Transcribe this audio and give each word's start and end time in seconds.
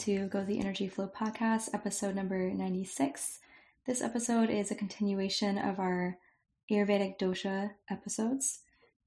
to 0.00 0.28
Go 0.28 0.42
the 0.42 0.58
Energy 0.58 0.88
Flow 0.88 1.10
podcast, 1.14 1.74
episode 1.74 2.14
number 2.14 2.50
96. 2.50 3.38
This 3.86 4.00
episode 4.00 4.48
is 4.48 4.70
a 4.70 4.74
continuation 4.74 5.58
of 5.58 5.78
our 5.78 6.16
Ayurvedic 6.70 7.18
dosha 7.18 7.72
episodes. 7.90 8.60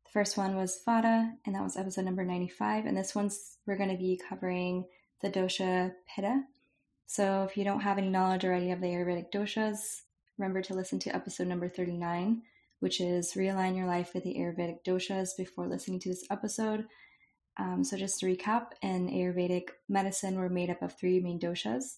The 0.05 0.11
first 0.11 0.37
one 0.37 0.55
was 0.55 0.79
Vata, 0.87 1.31
and 1.47 1.55
that 1.55 1.63
was 1.63 1.77
episode 1.77 2.05
number 2.05 2.23
95. 2.23 2.85
And 2.85 2.95
this 2.95 3.15
one's 3.15 3.57
we're 3.65 3.75
going 3.75 3.89
to 3.89 3.97
be 3.97 4.21
covering 4.29 4.85
the 5.23 5.31
dosha 5.31 5.93
Pitta. 6.07 6.43
So 7.07 7.47
if 7.49 7.57
you 7.57 7.63
don't 7.63 7.81
have 7.81 7.97
any 7.97 8.09
knowledge 8.09 8.45
already 8.45 8.69
of 8.69 8.79
the 8.79 8.85
Ayurvedic 8.85 9.31
doshas, 9.33 10.01
remember 10.37 10.61
to 10.61 10.75
listen 10.75 10.99
to 10.99 11.15
episode 11.15 11.47
number 11.47 11.69
39, 11.69 12.43
which 12.81 13.01
is 13.01 13.33
realign 13.33 13.75
your 13.75 13.87
life 13.87 14.11
with 14.13 14.25
the 14.25 14.35
Ayurvedic 14.35 14.83
doshas 14.85 15.29
before 15.35 15.65
listening 15.65 15.99
to 16.01 16.09
this 16.09 16.23
episode. 16.29 16.85
Um, 17.57 17.83
so, 17.83 17.97
just 17.97 18.19
to 18.19 18.25
recap, 18.25 18.67
in 18.81 19.09
Ayurvedic 19.09 19.69
medicine, 19.87 20.37
we're 20.37 20.49
made 20.49 20.69
up 20.69 20.81
of 20.81 20.93
three 20.93 21.19
main 21.19 21.39
doshas. 21.39 21.97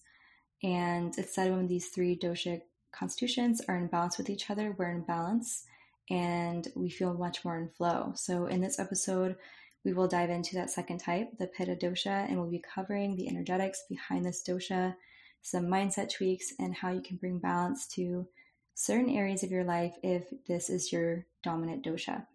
And 0.62 1.16
it's 1.18 1.34
said 1.34 1.52
when 1.52 1.66
these 1.66 1.88
three 1.88 2.18
dosha 2.18 2.60
constitutions 2.92 3.62
are 3.68 3.76
in 3.76 3.86
balance 3.88 4.18
with 4.18 4.30
each 4.30 4.50
other, 4.50 4.74
we're 4.76 4.90
in 4.90 5.02
balance 5.02 5.64
and 6.08 6.68
we 6.74 6.88
feel 6.88 7.14
much 7.14 7.44
more 7.44 7.58
in 7.58 7.68
flow. 7.68 8.12
So, 8.14 8.46
in 8.46 8.60
this 8.60 8.78
episode, 8.78 9.36
we 9.84 9.92
will 9.92 10.08
dive 10.08 10.30
into 10.30 10.56
that 10.56 10.70
second 10.70 10.98
type, 10.98 11.38
the 11.38 11.46
Pitta 11.46 11.76
dosha, 11.76 12.28
and 12.28 12.38
we'll 12.38 12.50
be 12.50 12.62
covering 12.74 13.16
the 13.16 13.28
energetics 13.28 13.84
behind 13.88 14.24
this 14.24 14.42
dosha, 14.46 14.94
some 15.42 15.66
mindset 15.66 16.12
tweaks, 16.12 16.52
and 16.58 16.74
how 16.74 16.90
you 16.90 17.00
can 17.00 17.16
bring 17.16 17.38
balance 17.38 17.86
to 17.88 18.26
certain 18.74 19.10
areas 19.10 19.42
of 19.42 19.50
your 19.50 19.64
life 19.64 19.94
if 20.02 20.24
this 20.46 20.70
is 20.70 20.92
your 20.92 21.24
dominant 21.42 21.84
dosha. 21.84 22.26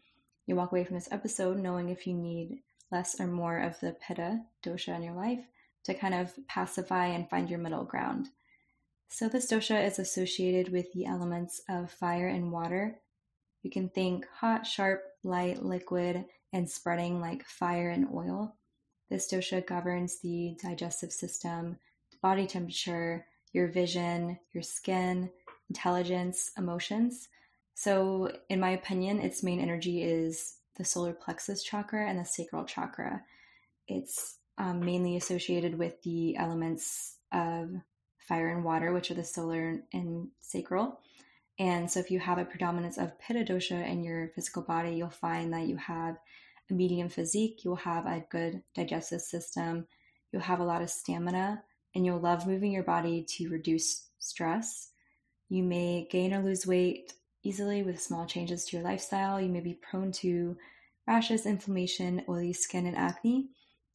You 0.48 0.56
walk 0.56 0.72
away 0.72 0.84
from 0.84 0.96
this 0.96 1.12
episode 1.12 1.58
knowing 1.58 1.90
if 1.90 2.08
you 2.08 2.14
need 2.14 2.62
less 2.92 3.20
or 3.20 3.28
more 3.28 3.58
of 3.58 3.80
the 3.80 3.94
pitta 3.94 4.42
dosha 4.64 4.96
in 4.96 5.04
your 5.04 5.16
life 5.16 5.46
to 5.84 5.94
kind 5.94 6.14
of 6.14 6.34
pacify 6.48 7.08
and 7.08 7.30
find 7.30 7.50
your 7.50 7.60
middle 7.60 7.84
ground. 7.84 8.30
So, 9.10 9.28
this 9.28 9.52
dosha 9.52 9.86
is 9.86 10.00
associated 10.00 10.72
with 10.72 10.94
the 10.94 11.06
elements 11.06 11.62
of 11.68 11.92
fire 11.92 12.28
and 12.28 12.52
water. 12.52 13.00
You 13.64 13.70
can 13.70 13.90
think 13.90 14.26
hot, 14.40 14.66
sharp, 14.66 15.04
light, 15.24 15.64
liquid, 15.64 16.26
and 16.54 16.70
spreading 16.70 17.20
like 17.20 17.46
fire 17.46 17.90
and 17.90 18.08
oil. 18.14 18.56
This 19.10 19.30
dosha 19.32 19.66
governs 19.66 20.20
the 20.20 20.56
digestive 20.62 21.12
system, 21.12 21.78
body 22.22 22.48
temperature, 22.48 23.26
your 23.52 23.68
vision, 23.68 24.40
your 24.54 24.64
skin, 24.64 25.30
intelligence, 25.70 26.52
emotions. 26.58 27.28
So, 27.74 28.32
in 28.50 28.60
my 28.60 28.72
opinion, 28.72 29.20
its 29.20 29.44
main 29.44 29.60
energy 29.60 30.04
is 30.04 30.56
the 30.82 30.86
solar 30.86 31.14
plexus 31.14 31.62
chakra 31.62 32.10
and 32.10 32.18
the 32.18 32.26
sacral 32.26 32.66
chakra. 32.66 33.22
It's 33.88 34.38
um, 34.58 34.80
mainly 34.80 35.16
associated 35.16 35.78
with 35.78 36.02
the 36.02 36.36
elements 36.38 37.18
of 37.32 37.70
fire 38.18 38.50
and 38.50 38.64
water, 38.64 38.92
which 38.92 39.12
are 39.12 39.16
the 39.16 39.24
solar 39.24 39.84
and 39.94 40.30
sacral. 40.40 41.00
And 41.60 41.90
so, 41.90 42.00
if 42.00 42.10
you 42.10 42.20
have 42.20 42.40
a 42.40 42.46
predominance 42.46 42.98
of 42.98 43.20
pitta 43.20 43.44
dosha 43.44 43.88
in 43.88 44.04
your 44.04 44.30
physical 44.30 44.64
body, 44.64 44.96
you'll 44.96 45.10
find 45.10 45.54
that 45.54 45.68
you 45.68 45.78
have 45.78 46.18
a 46.72 46.74
medium 46.74 47.10
physique, 47.10 47.64
you'll 47.64 47.76
have 47.76 48.08
a 48.08 48.26
good 48.32 48.64
digestive 48.74 49.22
system, 49.22 49.86
you'll 50.32 50.42
have 50.42 50.62
a 50.62 50.66
lot 50.66 50.82
of 50.82 50.90
stamina, 50.90 51.62
and 51.94 52.06
you'll 52.06 52.20
love 52.20 52.48
moving 52.48 52.72
your 52.72 52.84
body 52.84 53.24
to 53.38 53.50
reduce 53.50 54.08
stress. 54.18 54.90
You 55.50 55.62
may 55.62 56.08
gain 56.10 56.34
or 56.34 56.42
lose 56.42 56.66
weight 56.66 57.14
easily 57.44 57.84
with 57.84 58.02
small 58.02 58.26
changes 58.26 58.66
to 58.66 58.78
your 58.78 58.84
lifestyle. 58.84 59.40
You 59.40 59.50
may 59.50 59.60
be 59.60 59.74
prone 59.74 60.12
to 60.14 60.58
rashes, 61.12 61.46
inflammation, 61.46 62.24
oily 62.30 62.54
skin, 62.54 62.86
and 62.86 62.96
acne. 62.96 63.50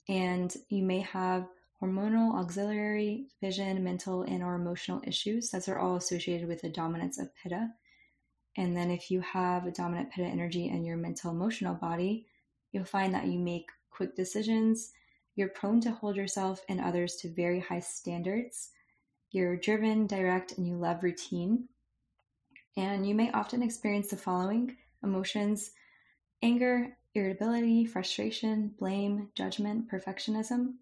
And 0.06 0.54
you 0.68 0.82
may 0.82 1.00
have 1.00 1.48
hormonal, 1.82 2.38
auxiliary, 2.38 3.28
vision, 3.40 3.82
mental, 3.82 4.22
and 4.22 4.42
or 4.42 4.54
emotional 4.54 5.00
issues. 5.06 5.50
Those 5.50 5.66
are 5.68 5.78
all 5.78 5.96
associated 5.96 6.46
with 6.46 6.60
the 6.60 6.68
dominance 6.68 7.18
of 7.18 7.34
pitta. 7.42 7.70
And 8.58 8.76
then 8.76 8.90
if 8.90 9.10
you 9.10 9.22
have 9.22 9.64
a 9.64 9.70
dominant 9.70 10.10
pitta 10.10 10.28
energy 10.28 10.68
in 10.68 10.84
your 10.84 10.98
mental 10.98 11.30
emotional 11.30 11.74
body, 11.74 12.26
you'll 12.72 12.84
find 12.84 13.14
that 13.14 13.26
you 13.26 13.38
make 13.38 13.70
quick 13.90 14.14
decisions. 14.14 14.92
You're 15.36 15.48
prone 15.48 15.80
to 15.82 15.92
hold 15.92 16.16
yourself 16.16 16.60
and 16.68 16.80
others 16.80 17.16
to 17.16 17.32
very 17.32 17.60
high 17.60 17.80
standards. 17.80 18.70
You're 19.30 19.56
driven, 19.56 20.06
direct, 20.06 20.58
and 20.58 20.68
you 20.68 20.76
love 20.76 21.02
routine. 21.02 21.68
And 22.76 23.08
you 23.08 23.14
may 23.14 23.30
often 23.32 23.62
experience 23.62 24.08
the 24.08 24.18
following 24.18 24.76
emotions 25.02 25.70
anger, 26.42 26.96
irritability, 27.16 27.86
frustration, 27.86 28.72
blame, 28.78 29.30
judgment, 29.34 29.90
perfectionism. 29.90 30.74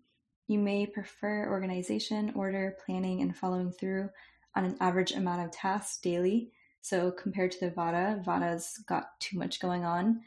You 0.49 0.59
may 0.59 0.87
prefer 0.87 1.49
organization, 1.49 2.33
order, 2.34 2.77
planning, 2.84 3.22
and 3.22 3.34
following 3.34 3.71
through 3.71 4.11
on 4.55 4.65
an 4.65 4.77
average 4.81 5.12
amount 5.12 5.45
of 5.45 5.53
tasks 5.53 5.99
daily. 5.99 6.50
So, 6.81 7.11
compared 7.11 7.53
to 7.53 7.61
the 7.61 7.71
Vata, 7.71 8.22
Vata's 8.25 8.83
got 8.87 9.19
too 9.21 9.39
much 9.39 9.61
going 9.61 9.84
on. 9.84 10.21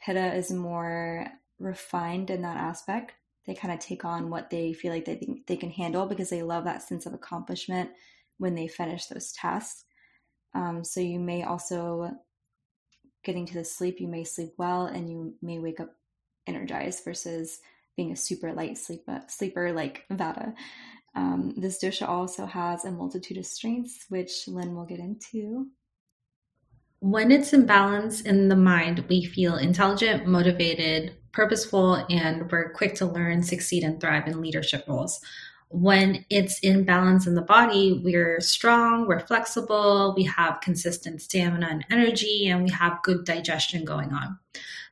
Pitta 0.00 0.34
is 0.34 0.50
more 0.50 1.26
refined 1.58 2.30
in 2.30 2.42
that 2.42 2.56
aspect. 2.56 3.12
They 3.46 3.54
kind 3.54 3.74
of 3.74 3.80
take 3.80 4.04
on 4.04 4.30
what 4.30 4.50
they 4.50 4.72
feel 4.72 4.92
like 4.92 5.04
they, 5.04 5.42
they 5.46 5.56
can 5.56 5.70
handle 5.70 6.06
because 6.06 6.30
they 6.30 6.42
love 6.42 6.64
that 6.64 6.82
sense 6.82 7.04
of 7.04 7.12
accomplishment 7.12 7.90
when 8.38 8.54
they 8.54 8.68
finish 8.68 9.06
those 9.06 9.32
tasks. 9.32 9.84
Um, 10.54 10.82
so 10.82 11.00
you 11.00 11.20
may 11.20 11.42
also 11.42 12.16
getting 13.26 13.44
to 13.44 13.54
the 13.54 13.64
sleep, 13.64 14.00
you 14.00 14.08
may 14.08 14.24
sleep 14.24 14.52
well 14.56 14.86
and 14.86 15.10
you 15.10 15.34
may 15.42 15.58
wake 15.58 15.80
up 15.80 15.90
energized 16.46 17.04
versus 17.04 17.60
being 17.96 18.12
a 18.12 18.16
super 18.16 18.52
light 18.52 18.78
sleeper, 18.78 19.20
sleeper 19.26 19.72
like 19.72 20.04
Vata. 20.12 20.54
Um, 21.16 21.54
this 21.56 21.82
dosha 21.82 22.08
also 22.08 22.46
has 22.46 22.84
a 22.84 22.92
multitude 22.92 23.36
of 23.36 23.44
strengths, 23.44 24.06
which 24.08 24.46
Lynn 24.46 24.76
will 24.76 24.84
get 24.84 25.00
into. 25.00 25.66
When 27.00 27.32
it's 27.32 27.52
in 27.52 27.66
balance 27.66 28.20
in 28.20 28.48
the 28.48 28.56
mind, 28.56 29.04
we 29.08 29.24
feel 29.24 29.56
intelligent, 29.56 30.26
motivated, 30.26 31.16
purposeful, 31.32 32.06
and 32.08 32.50
we're 32.50 32.72
quick 32.72 32.94
to 32.96 33.06
learn, 33.06 33.42
succeed, 33.42 33.82
and 33.82 34.00
thrive 34.00 34.28
in 34.28 34.40
leadership 34.40 34.84
roles 34.86 35.20
when 35.68 36.24
it's 36.30 36.58
in 36.60 36.84
balance 36.84 37.26
in 37.26 37.34
the 37.34 37.42
body, 37.42 38.00
we're 38.04 38.40
strong, 38.40 39.06
we're 39.06 39.20
flexible, 39.20 40.14
we 40.16 40.24
have 40.24 40.60
consistent 40.60 41.20
stamina 41.20 41.66
and 41.68 41.84
energy, 41.90 42.48
and 42.48 42.62
we 42.62 42.70
have 42.70 43.02
good 43.02 43.24
digestion 43.24 43.84
going 43.84 44.12
on. 44.12 44.38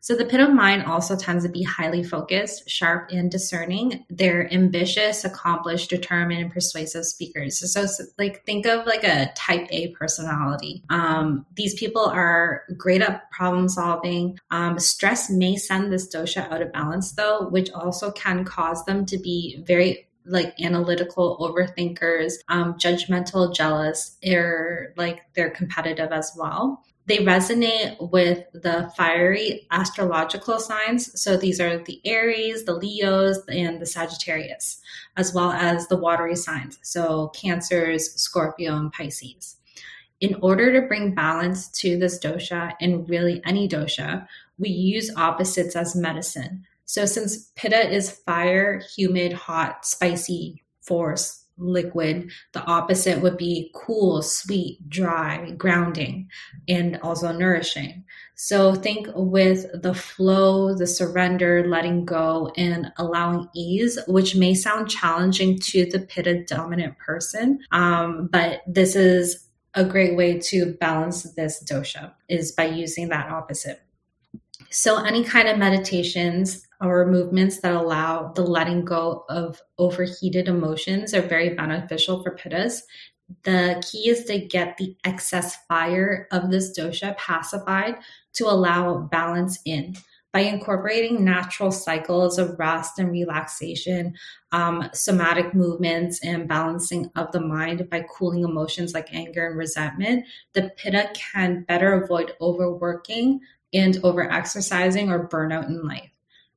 So 0.05 0.15
the 0.15 0.27
pitta 0.27 0.49
mind 0.49 0.83
also 0.83 1.17
tends 1.17 1.45
to 1.45 1.51
be 1.51 1.63
highly 1.63 2.05
focused, 2.05 2.69
sharp, 2.69 3.09
and 3.11 3.31
discerning. 3.31 4.05
They're 4.11 4.53
ambitious, 4.53 5.25
accomplished, 5.25 5.89
determined, 5.89 6.43
and 6.43 6.53
persuasive 6.53 7.07
speakers. 7.07 7.59
So, 7.73 7.87
so 7.87 8.05
like 8.19 8.45
think 8.45 8.67
of 8.67 8.85
like 8.85 9.03
a 9.03 9.33
type 9.35 9.67
A 9.71 9.93
personality. 9.93 10.83
Um, 10.91 11.47
these 11.57 11.73
people 11.73 12.05
are 12.05 12.65
great 12.77 13.01
at 13.01 13.31
problem 13.31 13.67
solving. 13.71 14.39
Um, 14.51 14.79
stress 14.79 15.31
may 15.31 15.57
send 15.57 15.91
this 15.91 16.15
dosha 16.15 16.53
out 16.53 16.61
of 16.61 16.71
balance 16.71 17.13
though, 17.13 17.49
which 17.49 17.71
also 17.71 18.11
can 18.11 18.45
cause 18.45 18.85
them 18.85 19.07
to 19.07 19.17
be 19.17 19.63
very 19.67 20.07
like 20.27 20.55
analytical 20.61 21.37
overthinkers, 21.39 22.35
um, 22.49 22.75
judgmental, 22.75 23.55
jealous, 23.55 24.17
or 24.27 24.93
like 24.97 25.23
they're 25.35 25.51
competitive 25.51 26.13
as 26.13 26.33
well. 26.37 26.83
They 27.07 27.19
resonate 27.19 28.11
with 28.11 28.45
the 28.55 28.91
fiery 28.97 29.67
astrological 29.71 30.59
signs. 30.59 31.21
So 31.21 31.37
these 31.37 31.61
are 31.61 31.77
the 31.85 32.01
Aries, 32.07 32.65
the 32.65 32.75
Leos, 32.75 33.41
and 33.49 33.81
the 33.81 33.87
Sagittarius, 33.87 34.81
as 35.17 35.35
well 35.35 35.53
as 35.53 35.87
the 35.89 35.99
watery 35.99 36.37
signs. 36.37 36.79
So 36.83 37.29
Cancers, 37.29 38.15
Scorpio, 38.15 38.77
and 38.77 38.91
Pisces. 38.91 39.57
In 40.21 40.37
order 40.41 40.73
to 40.73 40.87
bring 40.87 41.15
balance 41.15 41.69
to 41.81 41.99
this 41.99 42.19
dosha 42.19 42.73
and 42.81 43.07
really 43.11 43.43
any 43.45 43.69
dosha, 43.69 44.27
we 44.59 44.71
use 44.71 45.15
opposites 45.15 45.77
as 45.77 45.95
medicine. 45.95 46.65
So 46.87 47.07
since 47.07 47.51
pitta 47.57 47.91
is 47.91 48.11
fire, 48.11 48.83
humid, 48.97 49.33
hot, 49.33 49.87
spicy, 49.87 50.65
force, 50.83 51.45
liquid, 51.57 52.31
the 52.53 52.63
opposite 52.65 53.23
would 53.23 53.37
be 53.37 53.71
cool, 53.75 54.23
sweet, 54.23 54.89
dry, 54.89 55.53
grounding, 55.53 56.29
and 56.69 56.99
also 57.03 57.33
nourishing. 57.33 58.05
So 58.35 58.75
think 58.75 59.07
with 59.15 59.67
the 59.83 59.95
flow, 59.95 60.75
the 60.75 60.87
surrender, 60.87 61.67
letting 61.69 62.05
go, 62.05 62.53
and 62.57 62.93
allowing 62.99 63.49
ease, 63.55 63.99
which 64.09 64.35
may 64.35 64.55
sound 64.55 64.91
challenging 64.91 65.59
to 65.61 65.87
the 65.87 66.01
pitta 66.01 66.45
dominant 66.45 66.99
person. 66.99 67.61
Um, 67.71 68.29
but 68.31 68.63
this 68.67 68.97
is 68.97 69.47
a 69.75 69.85
great 69.85 70.17
way 70.17 70.39
to 70.39 70.75
balance 70.75 71.23
this 71.35 71.63
dosha 71.65 72.13
is 72.29 72.53
by 72.53 72.67
using 72.67 73.09
that 73.09 73.31
opposite. 73.31 73.81
So 74.71 75.05
any 75.05 75.23
kind 75.23 75.49
of 75.49 75.59
meditations 75.59 76.67
or 76.81 77.07
movements 77.07 77.61
that 77.61 77.75
allow 77.75 78.33
the 78.33 78.43
letting 78.43 78.85
go 78.85 79.25
of 79.29 79.61
overheated 79.79 80.49
emotions 80.49 81.15
are 81.15 81.23
very 81.23 81.51
beneficial 81.51 82.23
for 82.23 82.37
pittas. 82.37 82.83
The 83.45 83.83
key 83.91 84.11
is 84.11 84.25
to 84.25 84.39
get 84.39 84.77
the 84.77 84.97
excess 85.05 85.57
fire 85.67 86.29
of 86.31 86.51
this 86.51 86.79
dosha 86.79 87.17
pacified 87.17 87.97
to 88.35 88.47
allow 88.47 88.99
balance 88.99 89.59
in. 89.65 89.95
by 90.35 90.41
incorporating 90.41 91.25
natural 91.25 91.71
cycles 91.71 92.39
of 92.41 92.59
rest 92.59 92.99
and 92.99 93.13
relaxation, 93.13 94.13
um, 94.51 94.91
somatic 94.93 95.55
movements, 95.55 96.19
and 96.25 96.49
balancing 96.49 97.09
of 97.15 97.31
the 97.31 97.41
mind 97.41 97.89
by 97.89 98.05
cooling 98.11 98.43
emotions 98.43 98.95
like 98.95 99.15
anger 99.15 99.47
and 99.47 99.57
resentment, 99.57 100.27
the 100.53 100.73
Pitta 100.77 101.09
can 101.15 101.63
better 101.69 102.03
avoid 102.03 102.33
overworking 102.41 103.39
and 103.73 103.95
overexercising 103.99 105.09
or 105.09 105.29
burnout 105.29 105.69
in 105.69 105.87
life. 105.87 106.11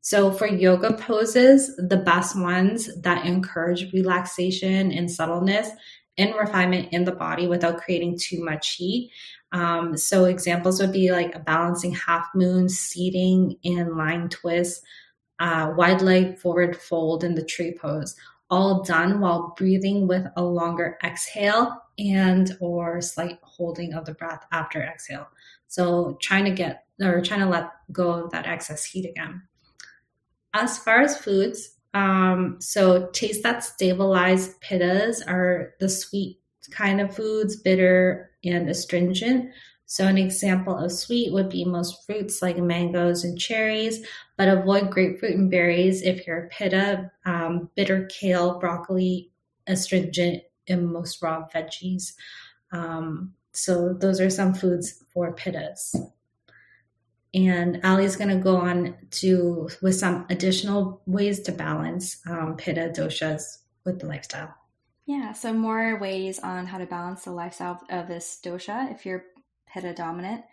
So, 0.08 0.32
for 0.32 0.48
yoga 0.48 0.94
poses, 0.94 1.76
the 1.76 1.98
best 1.98 2.40
ones 2.40 2.90
that 3.02 3.26
encourage 3.26 3.92
relaxation 3.92 4.94
and 4.94 5.12
subtleness 5.12 5.70
and 6.18 6.34
refinement 6.34 6.94
in 6.94 7.04
the 7.04 7.12
body 7.12 7.46
without 7.46 7.82
creating 7.82 8.18
too 8.18 8.42
much 8.42 8.76
heat 8.76 9.12
um, 9.52 9.98
so 9.98 10.24
examples 10.24 10.80
would 10.80 10.94
be 10.94 11.12
like 11.12 11.36
a 11.36 11.40
balancing 11.40 11.94
half 11.94 12.28
moon, 12.34 12.68
seating 12.70 13.58
and 13.66 13.98
lying 13.98 14.30
twist, 14.30 14.82
uh, 15.40 15.74
wide 15.76 16.02
leg 16.02 16.40
forward 16.40 16.76
fold 16.76 17.26
in 17.26 17.36
the 17.36 17.44
tree 17.44 17.78
pose, 17.78 18.16
all 18.50 18.84
done 18.84 19.20
while 19.20 19.54
breathing 19.58 20.08
with 20.08 20.26
a 20.38 20.44
longer 20.44 20.98
exhale 21.04 21.82
and 22.00 22.56
or 22.62 23.02
slight 23.02 23.40
holding 23.42 23.94
of 23.94 24.06
the 24.06 24.14
breath 24.14 24.46
after 24.54 24.82
exhale. 24.82 25.28
So 25.68 26.18
trying 26.22 26.46
to 26.46 26.52
get 26.52 26.86
or 27.02 27.22
trying 27.22 27.42
to 27.42 27.50
let 27.50 27.72
go 27.92 28.12
of 28.12 28.32
that 28.32 28.48
excess 28.48 28.86
heat 28.86 29.06
again. 29.06 29.42
As 30.54 30.78
far 30.78 31.02
as 31.02 31.18
foods, 31.18 31.76
um, 31.94 32.58
so 32.60 33.08
taste 33.08 33.44
that 33.44 33.64
stabilized 33.64 34.62
pittas 34.62 35.22
are 35.28 35.74
the 35.80 35.90
sweet 35.90 36.40
kind 36.72 37.02
of 37.02 37.16
foods, 37.16 37.56
bitter 37.56 38.32
and 38.44 38.70
astringent. 38.70 39.52
So, 39.86 40.06
an 40.06 40.18
example 40.18 40.78
of 40.78 40.92
sweet 40.92 41.32
would 41.32 41.50
be 41.50 41.64
most 41.64 42.06
fruits 42.06 42.42
like 42.42 42.58
mangoes 42.58 43.24
and 43.24 43.40
cherries, 43.40 44.06
but 44.36 44.50
avoid 44.50 44.92
grapefruit 44.92 45.36
and 45.38 45.50
berries 45.50 46.02
if 46.02 46.28
you're 46.28 46.46
a 46.46 46.50
pitta, 46.50 47.10
um, 47.26 47.70
bitter 47.76 48.06
kale, 48.08 48.60
broccoli, 48.60 49.32
astringent, 49.66 50.44
and 50.68 50.92
most 50.92 51.22
raw 51.22 51.48
veggies. 51.48 52.14
Um, 52.74 53.34
so, 53.54 53.94
those 53.94 54.20
are 54.20 54.30
some 54.30 54.54
foods 54.54 55.06
for 55.14 55.34
pittas. 55.34 55.96
And 57.46 57.80
Ali's 57.84 58.16
going 58.16 58.36
to 58.36 58.44
go 58.44 58.58
on 58.58 58.96
to 59.12 59.70
with 59.84 59.96
some 59.96 60.26
additional 60.32 61.02
ways 61.06 61.42
to 61.42 61.52
balance 61.52 62.20
um, 62.28 62.58
pitta 62.58 62.92
doshas 62.96 63.60
with 63.86 64.00
the 64.00 64.08
lifestyle. 64.08 64.56
Yeah, 65.06 65.34
so 65.34 65.54
more 65.54 66.00
ways 66.00 66.40
on 66.40 66.66
how 66.66 66.80
to 66.80 66.88
balance 66.88 67.26
the 67.26 67.32
lifestyle 67.32 67.80
of 67.90 68.08
this 68.08 68.40
dosha 68.44 68.92
if 68.92 69.06
you're 69.06 69.26
pitta 69.72 69.94
dominant. 69.94 70.44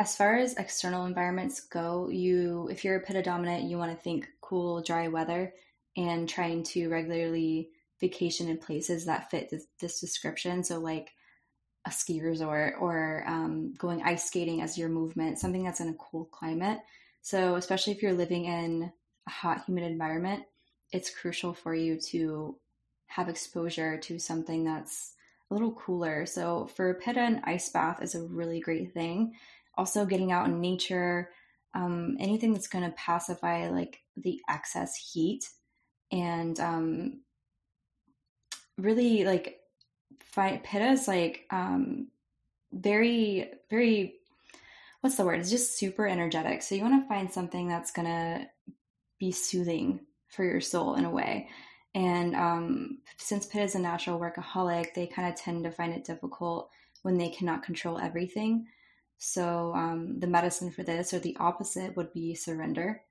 As 0.00 0.16
far 0.16 0.36
as 0.36 0.54
external 0.54 1.06
environments 1.06 1.60
go, 1.60 2.08
you 2.08 2.68
if 2.72 2.84
you're 2.84 3.00
pitta 3.00 3.22
dominant, 3.22 3.70
you 3.70 3.78
want 3.78 3.96
to 3.96 4.02
think 4.02 4.28
cool, 4.40 4.82
dry 4.82 5.06
weather 5.08 5.54
and 5.96 6.28
trying 6.28 6.64
to 6.64 6.88
regularly 6.88 7.70
vacation 8.00 8.48
in 8.48 8.58
places 8.58 9.06
that 9.06 9.30
fit 9.30 9.48
this, 9.48 9.66
this 9.80 10.00
description. 10.00 10.64
So 10.64 10.80
like 10.80 11.12
a 11.84 11.90
ski 11.90 12.20
resort 12.20 12.74
or 12.80 13.24
um, 13.26 13.74
going 13.74 14.02
ice 14.02 14.26
skating 14.26 14.62
as 14.62 14.78
your 14.78 14.88
movement, 14.88 15.38
something 15.38 15.64
that's 15.64 15.80
in 15.80 15.88
a 15.88 15.94
cool 15.94 16.26
climate. 16.26 16.78
So 17.22 17.56
especially 17.56 17.92
if 17.92 18.02
you're 18.02 18.12
living 18.12 18.44
in 18.44 18.92
a 19.26 19.30
hot, 19.30 19.64
humid 19.66 19.84
environment, 19.84 20.44
it's 20.92 21.10
crucial 21.10 21.54
for 21.54 21.74
you 21.74 21.98
to 22.10 22.56
have 23.06 23.28
exposure 23.28 23.98
to 23.98 24.18
something 24.18 24.64
that's 24.64 25.12
a 25.50 25.54
little 25.54 25.72
cooler. 25.72 26.26
So 26.26 26.66
for 26.76 26.90
a 26.90 26.94
Pitta, 26.94 27.20
an 27.20 27.42
ice 27.44 27.68
bath 27.68 28.02
is 28.02 28.14
a 28.14 28.22
really 28.22 28.60
great 28.60 28.92
thing. 28.92 29.34
Also, 29.76 30.04
getting 30.04 30.32
out 30.32 30.46
in 30.46 30.60
nature, 30.60 31.30
um, 31.74 32.16
anything 32.20 32.52
that's 32.52 32.68
going 32.68 32.84
to 32.84 32.96
pacify 32.96 33.68
like 33.70 34.00
the 34.16 34.40
excess 34.48 34.94
heat, 34.96 35.48
and 36.10 36.60
um, 36.60 37.20
really 38.76 39.24
like 39.24 39.61
Pitta 40.34 40.90
is 40.90 41.08
like 41.08 41.46
um, 41.50 42.08
very 42.72 43.50
very 43.70 44.14
what's 45.02 45.16
the 45.16 45.24
word? 45.24 45.40
It's 45.40 45.50
just 45.50 45.76
super 45.76 46.06
energetic. 46.06 46.62
So 46.62 46.74
you 46.74 46.82
want 46.82 47.02
to 47.02 47.08
find 47.08 47.30
something 47.30 47.68
that's 47.68 47.90
going 47.90 48.06
to 48.06 48.46
be 49.18 49.32
soothing 49.32 50.00
for 50.28 50.44
your 50.44 50.60
soul 50.60 50.94
in 50.94 51.04
a 51.04 51.10
way. 51.10 51.48
And 51.94 52.34
um, 52.34 52.98
since 53.18 53.44
Pitt 53.44 53.62
is 53.62 53.74
a 53.74 53.78
natural 53.78 54.18
workaholic, 54.18 54.94
they 54.94 55.06
kind 55.06 55.28
of 55.28 55.38
tend 55.38 55.64
to 55.64 55.70
find 55.70 55.92
it 55.92 56.04
difficult 56.04 56.70
when 57.02 57.18
they 57.18 57.28
cannot 57.28 57.64
control 57.64 57.98
everything. 57.98 58.66
So 59.18 59.72
um, 59.74 60.18
the 60.18 60.26
medicine 60.26 60.70
for 60.70 60.82
this, 60.84 61.12
or 61.12 61.18
the 61.18 61.36
opposite, 61.38 61.96
would 61.96 62.12
be 62.12 62.34
surrender. 62.34 63.02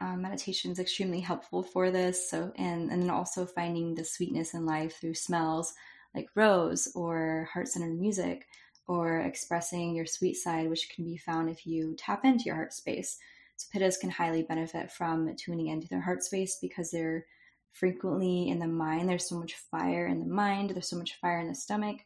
Um, 0.00 0.22
meditation 0.22 0.70
is 0.70 0.78
extremely 0.78 1.20
helpful 1.20 1.62
for 1.62 1.90
this. 1.90 2.30
So 2.30 2.52
and 2.56 2.92
and 2.92 3.02
then 3.02 3.10
also 3.10 3.46
finding 3.46 3.94
the 3.94 4.04
sweetness 4.04 4.54
in 4.54 4.66
life 4.66 5.00
through 5.00 5.14
smells 5.14 5.74
like 6.14 6.28
rose 6.34 6.90
or 6.94 7.48
heart 7.52 7.68
centered 7.68 7.98
music, 7.98 8.46
or 8.86 9.20
expressing 9.20 9.94
your 9.94 10.06
sweet 10.06 10.34
side, 10.34 10.68
which 10.68 10.88
can 10.88 11.04
be 11.04 11.18
found 11.18 11.50
if 11.50 11.66
you 11.66 11.94
tap 11.98 12.24
into 12.24 12.44
your 12.44 12.54
heart 12.54 12.72
space. 12.72 13.18
So 13.56 13.66
pittas 13.74 14.00
can 14.00 14.10
highly 14.10 14.42
benefit 14.42 14.90
from 14.90 15.34
tuning 15.36 15.68
into 15.68 15.88
their 15.88 16.00
heart 16.00 16.22
space 16.22 16.58
because 16.60 16.90
they're 16.90 17.26
frequently 17.72 18.48
in 18.48 18.58
the 18.58 18.66
mind. 18.66 19.08
There's 19.08 19.28
so 19.28 19.38
much 19.38 19.54
fire 19.54 20.06
in 20.06 20.20
the 20.20 20.26
mind, 20.26 20.70
there's 20.70 20.88
so 20.88 20.96
much 20.96 21.18
fire 21.20 21.40
in 21.40 21.48
the 21.48 21.54
stomach 21.54 21.98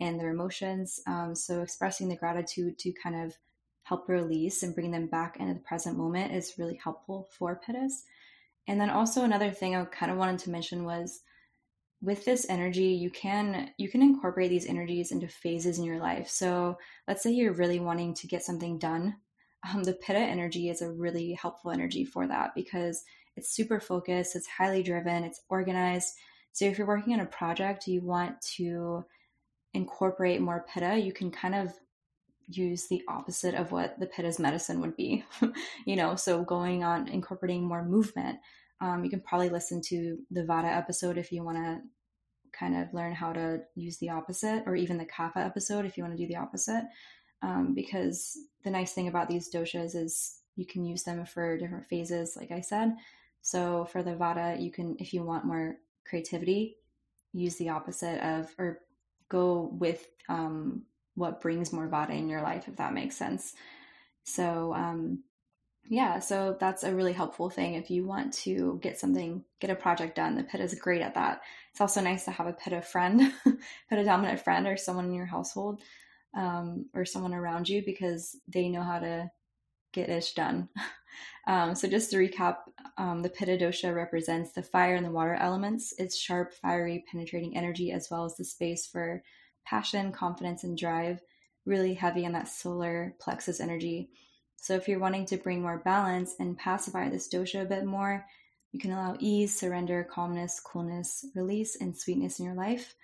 and 0.00 0.18
their 0.18 0.30
emotions. 0.30 1.00
Um, 1.06 1.34
so, 1.34 1.62
expressing 1.62 2.08
the 2.08 2.16
gratitude 2.16 2.78
to 2.78 2.92
kind 2.92 3.16
of 3.16 3.36
help 3.82 4.08
release 4.08 4.62
and 4.62 4.74
bring 4.74 4.90
them 4.90 5.06
back 5.06 5.36
into 5.38 5.54
the 5.54 5.60
present 5.60 5.98
moment 5.98 6.32
is 6.32 6.54
really 6.58 6.80
helpful 6.82 7.28
for 7.36 7.60
pittas. 7.66 8.04
And 8.66 8.80
then 8.80 8.90
also 8.90 9.24
another 9.24 9.50
thing 9.50 9.74
I 9.74 9.84
kind 9.84 10.12
of 10.12 10.18
wanted 10.18 10.38
to 10.40 10.50
mention 10.50 10.84
was 10.84 11.22
with 12.02 12.24
this 12.24 12.46
energy 12.48 12.86
you 12.86 13.10
can 13.10 13.70
you 13.76 13.88
can 13.88 14.02
incorporate 14.02 14.48
these 14.48 14.66
energies 14.66 15.12
into 15.12 15.28
phases 15.28 15.78
in 15.78 15.84
your 15.84 15.98
life 15.98 16.28
so 16.28 16.76
let's 17.06 17.22
say 17.22 17.30
you're 17.30 17.52
really 17.52 17.78
wanting 17.78 18.14
to 18.14 18.26
get 18.26 18.42
something 18.42 18.78
done 18.78 19.14
um, 19.68 19.82
the 19.82 19.92
pitta 19.92 20.18
energy 20.18 20.68
is 20.68 20.80
a 20.80 20.90
really 20.90 21.34
helpful 21.34 21.70
energy 21.70 22.04
for 22.04 22.26
that 22.26 22.54
because 22.54 23.04
it's 23.36 23.54
super 23.54 23.80
focused, 23.80 24.36
it's 24.36 24.46
highly 24.46 24.82
driven, 24.82 25.24
it's 25.24 25.42
organized. 25.48 26.14
So 26.52 26.64
if 26.64 26.78
you're 26.78 26.86
working 26.86 27.12
on 27.12 27.20
a 27.20 27.26
project, 27.26 27.86
you 27.86 28.00
want 28.02 28.40
to 28.56 29.04
incorporate 29.74 30.40
more 30.40 30.64
pitta, 30.72 30.98
you 30.98 31.12
can 31.12 31.30
kind 31.30 31.54
of 31.54 31.72
use 32.48 32.88
the 32.88 33.02
opposite 33.08 33.54
of 33.54 33.70
what 33.70 33.98
the 34.00 34.06
pitta's 34.06 34.38
medicine 34.38 34.80
would 34.80 34.96
be. 34.96 35.24
you 35.86 35.94
know, 35.94 36.16
so 36.16 36.42
going 36.42 36.82
on 36.82 37.08
incorporating 37.08 37.64
more 37.64 37.84
movement. 37.84 38.38
Um, 38.80 39.04
you 39.04 39.10
can 39.10 39.20
probably 39.20 39.50
listen 39.50 39.80
to 39.86 40.18
the 40.30 40.42
Vata 40.42 40.74
episode 40.74 41.18
if 41.18 41.30
you 41.30 41.44
want 41.44 41.58
to 41.58 41.80
kind 42.60 42.76
of 42.76 42.92
learn 42.92 43.14
how 43.14 43.32
to 43.32 43.60
use 43.74 43.96
the 43.98 44.10
opposite, 44.10 44.62
or 44.66 44.76
even 44.76 44.98
the 44.98 45.06
Kapha 45.06 45.38
episode 45.38 45.86
if 45.86 45.96
you 45.96 46.04
want 46.04 46.14
to 46.16 46.22
do 46.22 46.28
the 46.28 46.36
opposite. 46.36 46.84
Um, 47.42 47.72
because 47.74 48.36
the 48.64 48.70
nice 48.70 48.92
thing 48.92 49.08
about 49.08 49.28
these 49.28 49.50
doshas 49.50 49.94
is 49.94 50.40
you 50.56 50.66
can 50.66 50.84
use 50.84 51.02
them 51.04 51.24
for 51.24 51.56
different 51.56 51.88
phases, 51.88 52.36
like 52.36 52.50
I 52.50 52.60
said. 52.60 52.96
So 53.40 53.86
for 53.86 54.02
the 54.02 54.10
Vata, 54.10 54.62
you 54.62 54.70
can, 54.70 54.96
if 54.98 55.14
you 55.14 55.22
want 55.22 55.46
more 55.46 55.76
creativity, 56.06 56.76
use 57.32 57.56
the 57.56 57.70
opposite 57.70 58.20
of, 58.22 58.54
or 58.58 58.80
go 59.30 59.70
with 59.72 60.06
um, 60.28 60.82
what 61.14 61.40
brings 61.40 61.72
more 61.72 61.88
Vata 61.88 62.10
in 62.10 62.28
your 62.28 62.42
life, 62.42 62.68
if 62.68 62.76
that 62.76 62.92
makes 62.92 63.16
sense. 63.16 63.54
So, 64.24 64.74
um, 64.74 65.22
yeah, 65.92 66.20
so 66.20 66.56
that's 66.60 66.84
a 66.84 66.94
really 66.94 67.12
helpful 67.12 67.50
thing 67.50 67.74
if 67.74 67.90
you 67.90 68.06
want 68.06 68.32
to 68.34 68.78
get 68.80 68.96
something, 68.96 69.42
get 69.58 69.70
a 69.70 69.74
project 69.74 70.14
done. 70.14 70.36
The 70.36 70.44
Pitta 70.44 70.62
is 70.62 70.74
great 70.76 71.02
at 71.02 71.16
that. 71.16 71.40
It's 71.72 71.80
also 71.80 72.00
nice 72.00 72.24
to 72.26 72.30
have 72.30 72.46
a 72.46 72.52
Pitta 72.52 72.80
friend, 72.80 73.32
Pitta 73.90 74.04
dominant 74.04 74.38
friend, 74.38 74.68
or 74.68 74.76
someone 74.76 75.06
in 75.06 75.14
your 75.14 75.26
household, 75.26 75.82
um, 76.32 76.86
or 76.94 77.04
someone 77.04 77.34
around 77.34 77.68
you 77.68 77.84
because 77.84 78.36
they 78.46 78.68
know 78.68 78.82
how 78.82 79.00
to 79.00 79.32
get 79.92 80.08
ish 80.08 80.32
done. 80.34 80.68
Um, 81.46 81.74
so 81.74 81.88
just 81.88 82.10
to 82.10 82.16
recap, 82.18 82.58
um, 82.96 83.22
the 83.22 83.28
Pitta 83.28 83.56
dosha 83.56 83.92
represents 83.92 84.52
the 84.52 84.62
fire 84.62 84.94
and 84.94 85.04
the 85.04 85.10
water 85.10 85.34
elements. 85.34 85.92
It's 85.98 86.16
sharp, 86.16 86.52
fiery, 86.52 87.04
penetrating 87.10 87.56
energy, 87.56 87.90
as 87.90 88.08
well 88.10 88.24
as 88.24 88.36
the 88.36 88.44
space 88.44 88.86
for 88.86 89.22
passion, 89.64 90.12
confidence, 90.12 90.62
and 90.62 90.78
drive. 90.78 91.20
Really 91.66 91.94
heavy 91.94 92.24
on 92.24 92.32
that 92.32 92.46
solar 92.46 93.16
plexus 93.18 93.58
energy. 93.58 94.10
So 94.60 94.74
if 94.74 94.88
you're 94.88 94.98
wanting 94.98 95.26
to 95.26 95.36
bring 95.38 95.62
more 95.62 95.78
balance 95.78 96.36
and 96.38 96.56
pacify 96.56 97.08
this 97.08 97.28
dosha 97.28 97.62
a 97.62 97.66
bit 97.66 97.84
more, 97.84 98.26
you 98.72 98.78
can 98.78 98.92
allow 98.92 99.16
ease, 99.18 99.58
surrender, 99.58 100.06
calmness, 100.08 100.60
coolness, 100.60 101.26
release, 101.34 101.76
and 101.80 101.96
sweetness 101.96 102.38
in 102.38 102.44
your 102.44 102.54
life. 102.54 102.94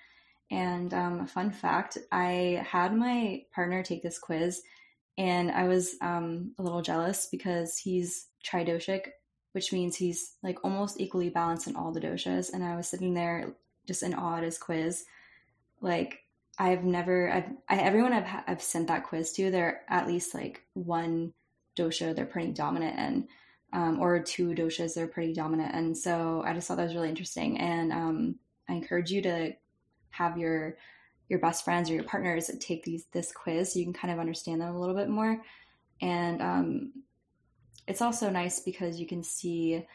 And 0.51 0.95
um, 0.95 1.21
a 1.21 1.27
fun 1.27 1.51
fact 1.51 1.99
I 2.13 2.65
had 2.65 2.95
my 2.95 3.43
partner 3.53 3.83
take 3.83 4.03
this 4.03 4.19
quiz 4.19 4.63
and 5.19 5.51
I 5.51 5.67
was 5.67 5.97
um, 6.01 6.53
a 6.59 6.63
little 6.63 6.83
jealous 6.83 7.27
because 7.27 7.79
he's 7.79 8.29
tridoshic, 8.45 9.09
which 9.53 9.73
means 9.73 9.97
he's 9.97 10.35
like 10.43 10.59
almost 10.63 11.01
equally 11.01 11.31
balanced 11.31 11.67
in 11.67 11.75
all 11.75 11.91
the 11.91 12.01
doshas. 12.01 12.53
And 12.53 12.63
I 12.63 12.77
was 12.77 12.87
sitting 12.87 13.15
there 13.15 13.55
just 13.87 14.03
in 14.03 14.15
awe 14.15 14.37
at 14.37 14.45
his 14.45 14.59
quiz. 14.59 15.05
Like 15.81 16.21
I've 16.59 16.85
never, 16.85 17.33
I've, 17.33 17.51
I, 17.69 17.79
everyone 17.79 18.13
I've, 18.13 18.43
I've 18.47 18.63
sent 18.63 18.89
that 18.89 19.05
quiz 19.05 19.33
to, 19.33 19.51
they're 19.51 19.83
at 19.89 20.07
least 20.07 20.35
like 20.35 20.63
one 20.75 21.33
dosha 21.77 22.15
they're 22.15 22.27
pretty 22.27 22.53
dominant 22.53 22.99
in. 22.99 23.29
um, 23.73 24.01
or 24.01 24.23
two 24.23 24.49
doshas 24.51 24.95
they're 24.95 25.07
pretty 25.07 25.35
dominant. 25.35 25.75
And 25.75 25.97
so 25.97 26.43
I 26.47 26.55
just 26.55 26.67
thought 26.69 26.77
that 26.79 26.85
was 26.85 26.95
really 26.95 27.09
interesting. 27.09 27.59
And 27.59 27.93
um, 27.93 28.37
I 28.69 28.75
encourage 28.75 29.11
you 29.11 29.23
to 29.23 29.53
have 30.11 30.39
your 30.39 30.77
your 31.29 31.41
best 31.41 31.65
friends 31.65 31.91
or 31.91 31.95
your 31.95 32.05
partners 32.05 32.51
take 32.61 32.85
these 32.85 33.07
this 33.13 33.33
quiz 33.33 33.73
so 33.73 33.79
you 33.79 33.85
can 33.85 33.93
kind 33.93 34.13
of 34.13 34.21
understand 34.21 34.61
them 34.61 34.75
a 34.75 34.79
little 34.79 34.95
bit 34.95 35.09
more. 35.09 35.43
And 36.01 36.41
um, 36.41 36.93
it's 37.87 38.01
also 38.03 38.31
nice 38.31 38.61
because 38.61 39.01
you 39.01 39.07
can 39.07 39.23
see 39.23 39.87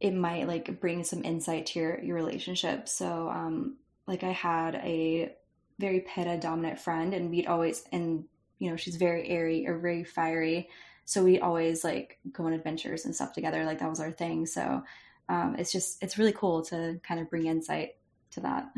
it 0.00 0.14
might 0.14 0.48
like 0.48 0.80
bring 0.80 1.04
some 1.04 1.24
insight 1.24 1.66
to 1.66 1.78
your 1.78 2.02
your 2.02 2.16
relationship. 2.16 2.88
So 2.88 3.28
um, 3.28 3.76
like 4.06 4.24
I 4.24 4.32
had 4.32 4.76
a 4.76 5.34
very 5.78 6.00
pitta 6.00 6.38
dominant 6.38 6.80
friend 6.80 7.14
and 7.14 7.30
we'd 7.30 7.46
always 7.46 7.84
and 7.92 8.24
you 8.62 8.70
know 8.70 8.76
she's 8.76 8.94
very 8.94 9.28
airy 9.28 9.66
or 9.66 9.76
very 9.76 10.04
fiery. 10.04 10.68
So 11.04 11.24
we 11.24 11.40
always 11.40 11.82
like 11.82 12.20
go 12.30 12.46
on 12.46 12.52
adventures 12.52 13.04
and 13.04 13.14
stuff 13.14 13.32
together. 13.32 13.64
Like 13.64 13.80
that 13.80 13.90
was 13.90 13.98
our 13.98 14.12
thing. 14.12 14.46
So 14.46 14.84
um, 15.28 15.56
it's 15.58 15.72
just 15.72 16.00
it's 16.00 16.16
really 16.16 16.32
cool 16.32 16.62
to 16.66 17.00
kind 17.02 17.20
of 17.20 17.28
bring 17.28 17.46
insight 17.46 17.96
to 18.30 18.40
that. 18.40 18.72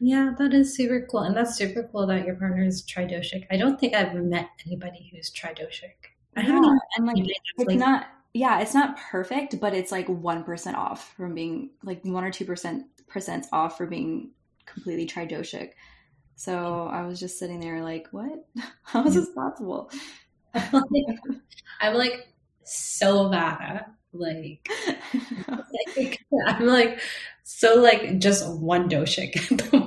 Yeah 0.00 0.34
that 0.38 0.52
is 0.52 0.74
super 0.74 1.06
cool. 1.08 1.20
And 1.20 1.36
that's 1.36 1.54
super 1.54 1.88
cool 1.92 2.04
that 2.08 2.26
your 2.26 2.34
partner 2.34 2.64
is 2.64 2.82
tridoshic. 2.82 3.46
I 3.48 3.56
don't 3.56 3.78
think 3.78 3.94
i've 3.94 4.12
met 4.14 4.48
anybody 4.66 5.08
who's 5.12 5.30
tridoshic. 5.30 6.10
I 6.36 6.40
yeah, 6.40 6.46
haven't 6.46 6.80
and 6.96 7.06
like 7.06 7.18
it's 7.18 7.68
like, 7.68 7.78
not 7.78 8.06
yeah 8.34 8.58
it's 8.58 8.74
not 8.74 8.96
perfect 8.96 9.60
but 9.60 9.72
it's 9.72 9.92
like 9.92 10.08
1% 10.08 10.74
off 10.74 11.14
from 11.14 11.34
being 11.34 11.70
like 11.84 12.04
1 12.04 12.24
or 12.24 12.30
2% 12.32 13.44
off 13.52 13.76
for 13.76 13.86
being 13.86 14.30
completely 14.66 15.06
tridoshic 15.06 15.72
so 16.36 16.88
I 16.90 17.06
was 17.06 17.20
just 17.20 17.38
sitting 17.38 17.60
there 17.60 17.82
like, 17.82 18.08
what? 18.10 18.46
How 18.82 19.04
is 19.04 19.14
this 19.14 19.30
possible? 19.30 19.90
I'm 20.54 21.94
like 21.94 22.28
so 22.64 23.30
bad. 23.30 23.86
Like, 24.12 24.68
like 25.96 26.18
I'm 26.46 26.66
like 26.66 27.00
so 27.44 27.76
like 27.76 28.18
just 28.18 28.46
one 28.60 28.88
doshik. 28.88 29.34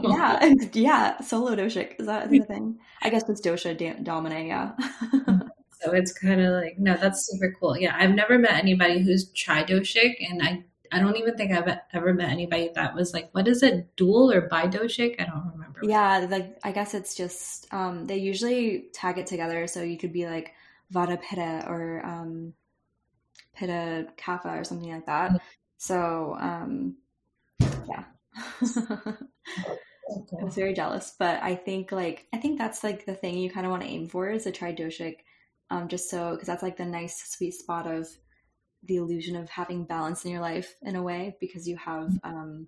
Yeah, 0.04 0.54
yeah, 0.74 1.22
solo 1.22 1.56
doshik 1.56 2.00
is 2.00 2.08
that 2.08 2.30
the 2.30 2.40
thing? 2.40 2.80
I 3.02 3.10
guess 3.10 3.30
it's 3.30 3.42
dosha 3.42 3.78
da- 3.78 4.02
domine. 4.02 4.48
Yeah. 4.48 4.72
Mm-hmm. 4.80 5.48
so 5.82 5.92
it's 5.92 6.12
kind 6.12 6.42
of 6.42 6.54
like 6.54 6.80
no, 6.80 6.98
that's 6.98 7.28
super 7.28 7.56
cool. 7.60 7.78
Yeah, 7.78 7.96
I've 7.98 8.16
never 8.16 8.40
met 8.40 8.54
anybody 8.54 9.04
who's 9.04 9.32
tridoshic, 9.34 10.16
and 10.28 10.42
I 10.42 10.64
I 10.92 11.00
don't 11.00 11.18
even 11.18 11.36
think 11.36 11.52
I've 11.52 11.78
ever 11.94 12.14
met 12.14 12.30
anybody 12.30 12.72
that 12.76 12.96
was 12.96 13.14
like, 13.14 13.30
what 13.34 13.48
is 13.48 13.64
it, 13.64 13.96
dual 13.96 14.32
or 14.32 14.48
bidoshic? 14.48 15.20
I 15.20 15.26
don't 15.26 15.52
remember. 15.54 15.65
Yeah, 15.88 16.26
like 16.30 16.58
I 16.64 16.72
guess 16.72 16.94
it's 16.94 17.16
just 17.16 17.72
um, 17.72 18.06
they 18.06 18.18
usually 18.18 18.88
tag 18.94 19.18
it 19.18 19.28
together, 19.28 19.68
so 19.68 19.84
you 19.84 19.98
could 19.98 20.14
be 20.14 20.26
like 20.26 20.54
Vata 20.94 21.22
Pitta 21.22 21.66
or 21.68 22.04
um, 22.04 22.54
Pitta 23.56 24.08
Kapha 24.18 24.60
or 24.60 24.64
something 24.64 24.92
like 24.92 25.06
that. 25.06 25.30
Mm-hmm. 25.30 25.38
So 25.78 26.38
um, 26.40 26.96
yeah. 27.60 28.04
Okay. 30.18 30.38
I 30.42 30.44
was 30.44 30.56
very 30.56 30.74
jealous, 30.74 31.16
but 31.18 31.42
I 31.42 31.56
think 31.56 31.92
like 31.92 32.28
I 32.34 32.38
think 32.38 32.58
that's 32.58 32.84
like 32.84 33.06
the 33.06 33.16
thing 33.16 33.38
you 33.38 33.52
kind 33.52 33.66
of 33.66 33.72
want 33.72 33.84
to 33.84 33.90
aim 33.90 34.08
for 34.08 34.30
is 34.30 34.48
a 34.48 34.52
tridoshic, 34.52 35.18
um, 35.70 35.88
just 35.88 36.10
so 36.10 36.32
because 36.32 36.48
that's 36.48 36.64
like 36.64 36.78
the 36.78 36.86
nice 36.86 37.24
sweet 37.28 37.54
spot 37.54 37.86
of 37.86 38.08
the 38.84 38.98
illusion 38.98 39.36
of 39.36 39.50
having 39.50 39.84
balance 39.84 40.26
in 40.26 40.32
your 40.32 40.42
life 40.42 40.76
in 40.82 40.96
a 40.96 41.04
way 41.04 41.36
because 41.40 41.68
you 41.68 41.76
have 41.78 42.08
mm-hmm. 42.08 42.28
um 42.28 42.68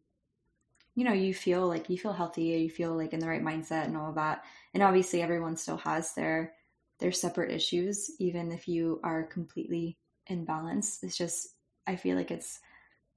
you 0.98 1.04
know 1.04 1.14
you 1.14 1.32
feel 1.32 1.68
like 1.68 1.92
you 1.92 1.98
feel 1.98 2.12
healthy 2.12 2.42
you 2.42 2.72
feel 2.72 2.98
like 2.98 3.14
in 3.14 3.20
the 3.20 3.28
right 3.28 3.44
mindset 3.44 3.86
and 3.86 3.96
all 3.96 4.10
of 4.10 4.16
that. 4.16 4.44
And 4.74 4.82
obviously 4.82 5.22
everyone 5.22 5.56
still 5.56 5.78
has 5.78 6.14
their 6.16 6.54
their 7.00 7.12
separate 7.12 7.52
issues 7.52 8.10
even 8.20 8.52
if 8.52 8.68
you 8.68 9.00
are 9.04 9.24
completely 9.24 9.96
in 10.26 10.44
balance. 10.44 11.00
It's 11.04 11.16
just 11.16 11.50
i 11.86 11.96
feel 11.96 12.18
like 12.18 12.32
it's 12.32 12.60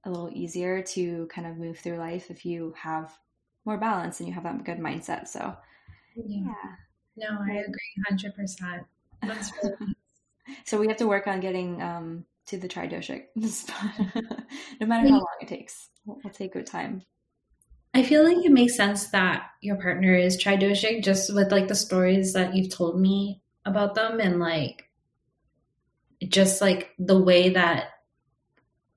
a 0.05 0.11
little 0.11 0.29
easier 0.31 0.83
to 0.83 1.27
kind 1.33 1.47
of 1.47 1.57
move 1.57 1.79
through 1.79 1.97
life 1.97 2.29
if 2.29 2.45
you 2.45 2.73
have 2.77 3.17
more 3.65 3.77
balance 3.77 4.19
and 4.19 4.29
you 4.29 4.35
have 4.35 4.43
that 4.43 4.63
good 4.63 4.77
mindset 4.77 5.27
so. 5.27 5.55
Yeah, 6.15 6.53
yeah. 7.15 7.29
no 7.31 7.39
i 7.41 7.55
agree 7.57 7.95
100% 8.11 8.85
That's 9.23 9.51
really 9.63 9.95
so 10.65 10.79
we 10.79 10.87
have 10.87 10.97
to 10.97 11.07
work 11.07 11.25
on 11.25 11.39
getting 11.39 11.81
um 11.81 12.25
to 12.45 12.57
the 12.57 12.67
tridoshic 12.67 13.25
spot. 13.49 13.91
No 14.79 14.87
matter 14.87 15.07
how 15.07 15.15
long 15.15 15.37
it 15.41 15.47
takes. 15.47 15.89
We'll, 16.05 16.19
we'll 16.23 16.33
take 16.33 16.53
good 16.53 16.65
time 16.65 17.03
I 17.93 18.03
feel 18.03 18.23
like 18.23 18.45
it 18.45 18.51
makes 18.51 18.75
sense 18.75 19.07
that 19.07 19.47
your 19.61 19.75
partner 19.75 20.13
is 20.13 20.41
tridoshic 20.41 21.03
just 21.03 21.33
with 21.33 21.51
like 21.51 21.67
the 21.67 21.75
stories 21.75 22.33
that 22.33 22.55
you've 22.55 22.73
told 22.73 22.99
me 22.99 23.41
about 23.65 23.95
them 23.95 24.19
and 24.19 24.39
like 24.39 24.89
just 26.27 26.61
like 26.61 26.91
the 26.97 27.19
way 27.19 27.49
that 27.49 27.89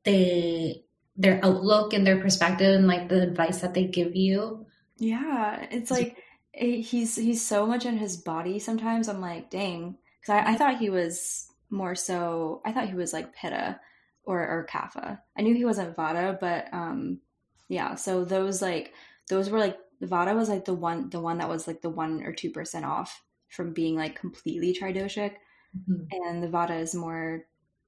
they 0.05 0.85
their 1.17 1.45
outlook 1.45 1.93
and 1.93 2.07
their 2.07 2.21
perspective 2.21 2.75
and 2.75 2.87
like 2.87 3.09
the 3.09 3.23
advice 3.23 3.61
that 3.61 3.75
they 3.75 3.85
give 3.85 4.15
you. 4.15 4.67
Yeah, 4.99 5.67
it's 5.71 5.91
like 5.91 6.17
it, 6.53 6.83
he's 6.83 7.17
he's 7.17 7.45
so 7.45 7.67
much 7.67 7.87
in 7.87 7.97
his 7.97 8.17
body 8.17 8.59
sometimes. 8.59 9.09
I'm 9.09 9.21
like, 9.21 9.51
dang, 9.51 9.97
because 10.21 10.35
I, 10.35 10.53
I 10.53 10.57
thought 10.57 10.79
he 10.79 10.91
was 10.91 11.49
more 11.71 11.95
so. 11.95 12.63
I 12.65 12.73
thought 12.73 12.89
he 12.89 12.95
was 12.95 13.13
like 13.13 13.35
Pitta 13.35 13.81
or 14.25 14.41
or 14.41 14.67
Kapha. 14.71 15.21
I 15.37 15.43
knew 15.43 15.55
he 15.55 15.65
wasn't 15.65 15.97
Vata, 15.97 16.39
but 16.39 16.69
um, 16.73 17.21
yeah. 17.69 17.95
So 17.95 18.25
those 18.25 18.61
like 18.63 18.93
those 19.29 19.51
were 19.51 19.59
like 19.59 19.79
Vata 20.03 20.35
was 20.35 20.49
like 20.49 20.65
the 20.65 20.75
one 20.75 21.11
the 21.11 21.21
one 21.21 21.39
that 21.39 21.49
was 21.49 21.67
like 21.67 21.81
the 21.81 21.91
one 21.91 22.23
or 22.23 22.33
two 22.33 22.51
percent 22.51 22.85
off 22.85 23.23
from 23.49 23.73
being 23.73 23.97
like 23.97 24.19
completely 24.19 24.75
tridoshic, 24.75 25.35
mm-hmm. 25.77 26.05
and 26.11 26.43
the 26.43 26.49
Vata 26.49 26.79
is 26.81 26.95
more 26.95 27.45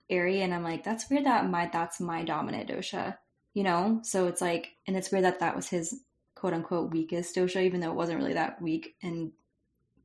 airy. 0.08 0.42
And 0.42 0.54
I'm 0.54 0.62
like, 0.62 0.84
that's 0.84 1.10
weird 1.10 1.24
that 1.24 1.48
my 1.48 1.68
that's 1.72 2.00
my 2.00 2.24
dominant 2.24 2.68
dosha, 2.68 3.16
you 3.54 3.62
know. 3.62 4.00
So 4.02 4.26
it's 4.26 4.40
like, 4.40 4.72
and 4.86 4.96
it's 4.96 5.10
weird 5.10 5.24
that 5.24 5.40
that 5.40 5.56
was 5.56 5.68
his 5.68 6.02
quote 6.34 6.54
unquote 6.54 6.92
weakest 6.92 7.34
dosha, 7.34 7.62
even 7.64 7.80
though 7.80 7.90
it 7.90 7.96
wasn't 7.96 8.18
really 8.18 8.34
that 8.34 8.60
weak. 8.62 8.94
And 9.02 9.32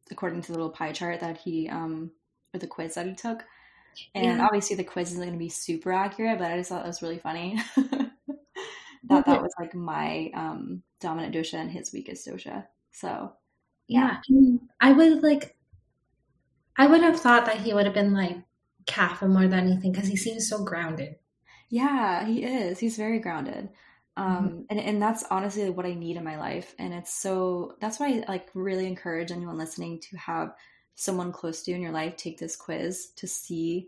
according 0.09 0.41
to 0.41 0.51
the 0.51 0.57
little 0.57 0.71
pie 0.71 0.91
chart 0.91 1.21
that 1.21 1.37
he 1.37 1.69
um 1.69 2.11
or 2.53 2.59
the 2.59 2.67
quiz 2.67 2.95
that 2.95 3.07
he 3.07 3.13
took. 3.13 3.43
And 4.15 4.25
yeah. 4.25 4.45
obviously 4.45 4.75
the 4.75 4.83
quiz 4.83 5.11
isn't 5.11 5.21
going 5.21 5.33
to 5.33 5.37
be 5.37 5.49
super 5.49 5.91
accurate, 5.91 6.39
but 6.39 6.51
I 6.51 6.57
just 6.57 6.69
thought 6.69 6.83
that 6.83 6.87
was 6.87 7.01
really 7.01 7.17
funny. 7.17 7.59
that 9.11 9.25
that 9.25 9.41
was 9.41 9.53
like 9.59 9.73
my 9.73 10.31
um, 10.33 10.83
dominant 10.99 11.35
dosha 11.35 11.55
and 11.55 11.71
his 11.71 11.93
weakest 11.93 12.27
dosha. 12.27 12.65
So 12.91 13.33
yeah, 13.87 14.17
yeah. 14.27 14.57
I 14.79 14.91
would 14.91 15.23
like. 15.23 15.55
I 16.77 16.87
would 16.87 17.01
have 17.01 17.19
thought 17.19 17.45
that 17.45 17.57
he 17.57 17.73
would 17.73 17.85
have 17.85 17.93
been 17.93 18.13
like 18.13 18.37
Kapha 18.85 19.27
more 19.27 19.47
than 19.47 19.67
anything 19.67 19.91
because 19.91 20.07
he 20.07 20.15
seems 20.15 20.47
so 20.47 20.63
grounded. 20.63 21.15
Yeah, 21.69 22.25
he 22.25 22.43
is. 22.43 22.79
He's 22.79 22.97
very 22.97 23.19
grounded. 23.19 23.69
Um, 24.17 24.27
mm-hmm. 24.27 24.61
and, 24.69 24.79
and 24.79 25.01
that's 25.01 25.23
honestly 25.31 25.69
what 25.69 25.85
I 25.85 25.93
need 25.93 26.17
in 26.17 26.23
my 26.23 26.37
life. 26.37 26.75
And 26.77 26.93
it's 26.93 27.13
so, 27.13 27.75
that's 27.79 27.99
why 27.99 28.07
I 28.07 28.31
like 28.31 28.49
really 28.53 28.85
encourage 28.85 29.31
anyone 29.31 29.57
listening 29.57 29.99
to 30.01 30.17
have 30.17 30.53
someone 30.95 31.31
close 31.31 31.63
to 31.63 31.71
you 31.71 31.77
in 31.77 31.81
your 31.81 31.93
life 31.93 32.17
take 32.17 32.37
this 32.37 32.55
quiz 32.55 33.11
to 33.15 33.27
see, 33.27 33.87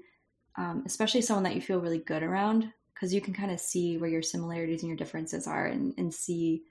um, 0.58 0.84
especially 0.86 1.22
someone 1.22 1.44
that 1.44 1.56
you 1.56 1.62
feel 1.62 1.80
really 1.82 2.00
good 2.00 2.24
around, 2.24 2.72
because 3.04 3.14
you 3.14 3.20
can 3.20 3.34
kind 3.34 3.52
of 3.52 3.60
see 3.60 3.98
where 3.98 4.10
your 4.10 4.22
similarities 4.22 4.82
and 4.82 4.88
your 4.88 4.96
differences 4.96 5.46
are 5.46 5.66
and, 5.66 5.94
and 5.98 6.14
see, 6.14 6.64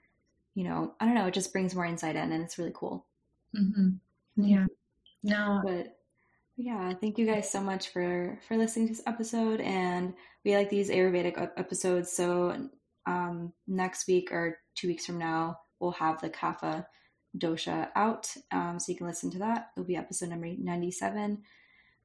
you 0.55 0.63
know, 0.63 0.95
I 0.99 1.05
don't 1.05 1.13
know, 1.13 1.27
it 1.27 1.33
just 1.35 1.53
brings 1.53 1.75
more 1.75 1.85
insight 1.85 2.15
in 2.15 2.31
and 2.31 2.43
it's 2.43 2.57
really 2.57 2.71
cool. 2.73 3.05
Mm-hmm. 3.55 3.89
Yeah. 4.37 4.65
No. 5.21 5.61
But 5.63 5.95
yeah, 6.57 6.91
thank 6.99 7.19
you 7.19 7.27
guys 7.27 7.51
so 7.51 7.61
much 7.61 7.89
for 7.89 8.39
for 8.47 8.57
listening 8.57 8.87
to 8.87 8.93
this 8.93 9.03
episode 9.05 9.61
and 9.61 10.15
we 10.43 10.55
like 10.55 10.71
these 10.71 10.89
Ayurvedic 10.89 11.51
episodes. 11.55 12.11
So 12.11 12.67
um, 13.05 13.53
next 13.67 14.07
week 14.07 14.31
or 14.31 14.57
two 14.73 14.87
weeks 14.87 15.05
from 15.05 15.19
now, 15.19 15.59
we'll 15.79 15.91
have 15.91 16.19
the 16.19 16.31
Kapha 16.31 16.83
dosha 17.37 17.89
out. 17.95 18.27
Um, 18.51 18.79
so 18.79 18.91
you 18.91 18.97
can 18.97 19.05
listen 19.05 19.29
to 19.29 19.39
that. 19.39 19.69
It'll 19.77 19.85
be 19.85 19.97
episode 19.97 20.29
number 20.29 20.47
97. 20.47 21.43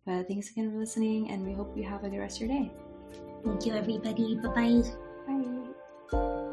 But 0.05 0.29
thanks 0.29 0.51
again 0.51 0.71
for 0.71 0.79
listening, 0.79 1.31
and 1.31 1.47
we 1.47 1.55
hope 1.55 1.75
you 1.75 1.85
have 1.85 2.05
a 2.05 2.11
good 2.11 2.19
rest 2.19 2.43
of 2.43 2.49
your 2.49 2.59
day. 2.59 2.71
Thank 3.45 3.67
you, 3.67 3.75
everybody. 3.75 4.37
Bye-bye. 4.37 4.83
Bye. 6.13 6.45